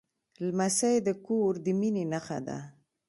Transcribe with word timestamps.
لمسی 0.45 0.95
د 1.07 1.09
کور 1.25 1.53
د 1.65 1.67
مینې 1.79 2.03
نښه 2.11 2.39
ده. 2.47 2.57